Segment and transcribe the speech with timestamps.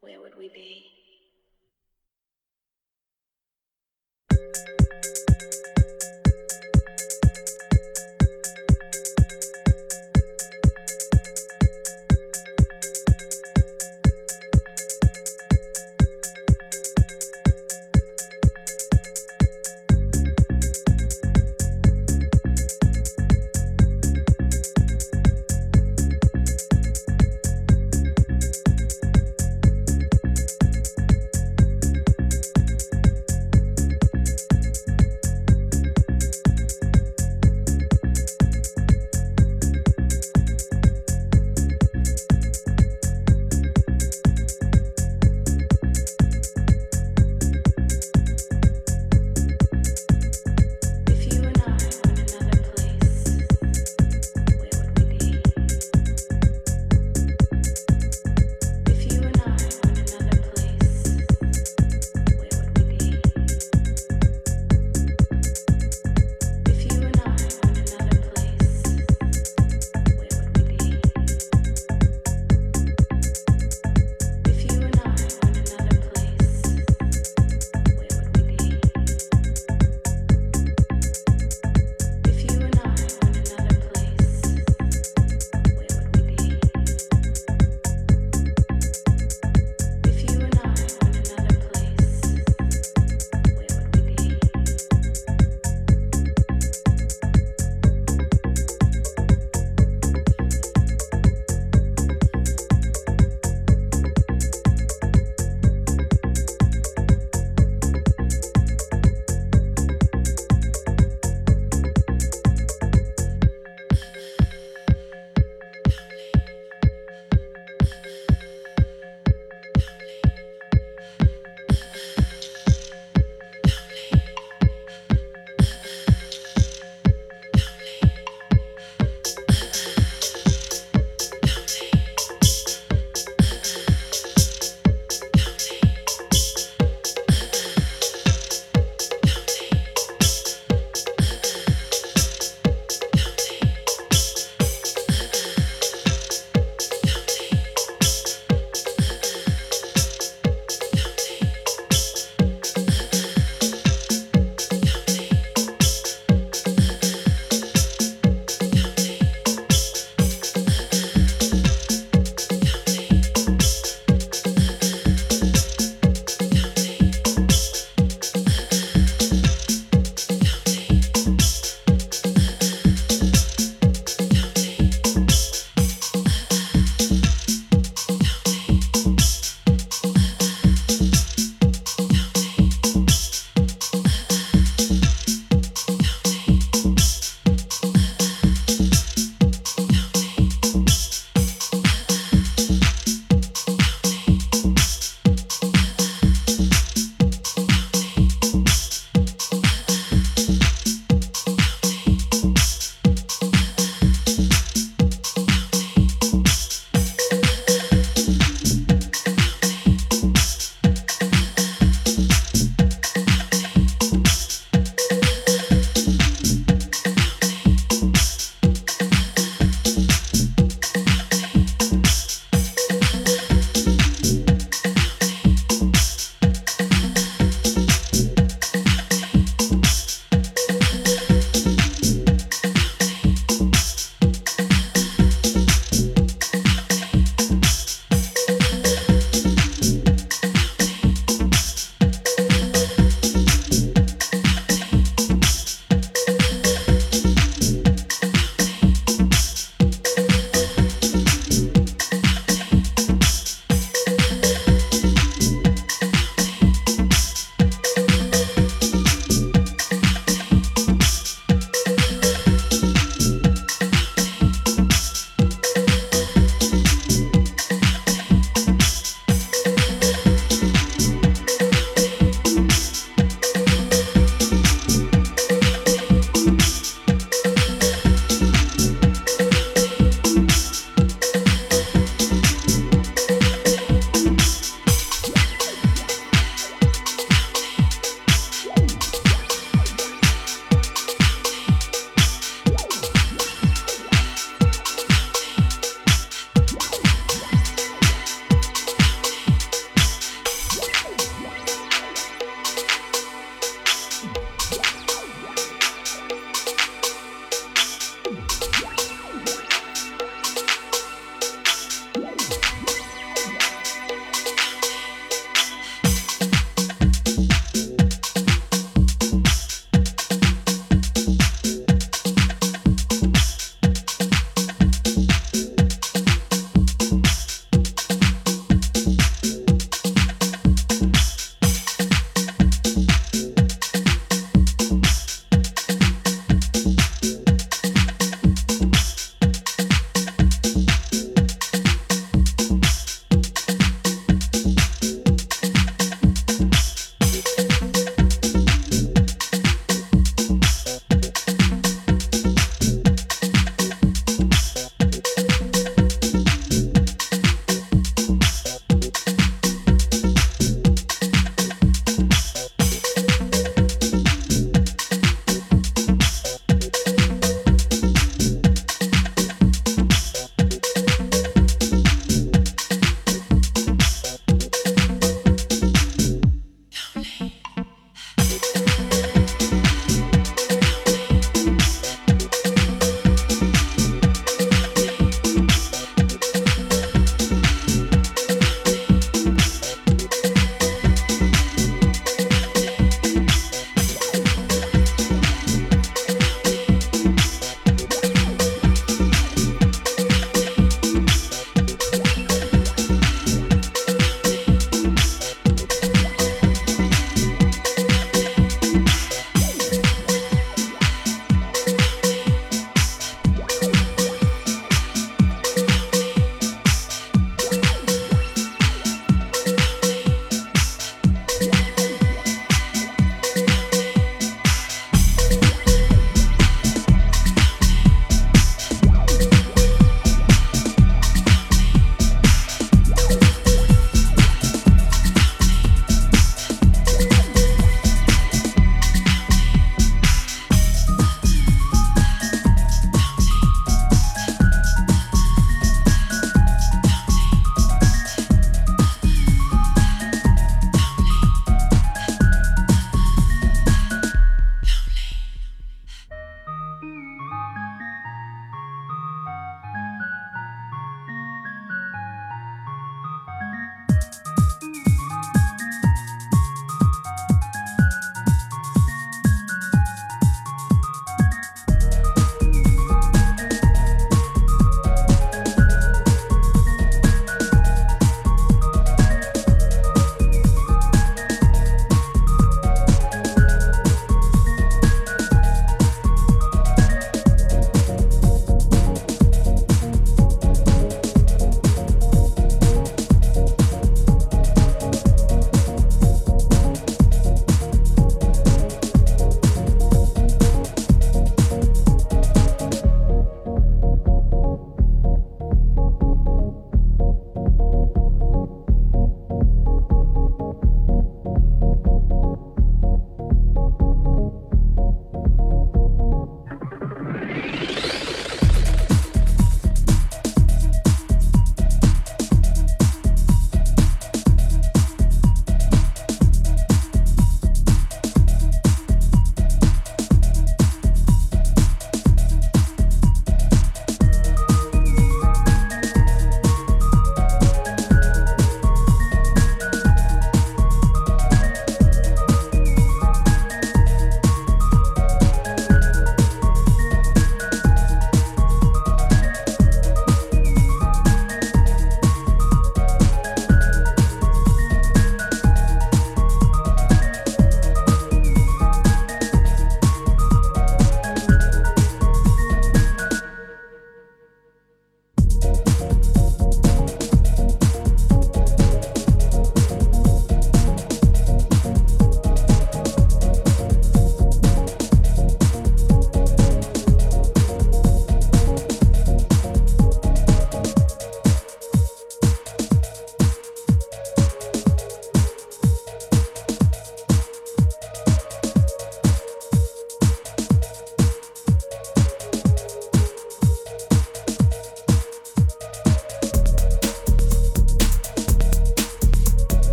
[0.00, 0.86] where would we be?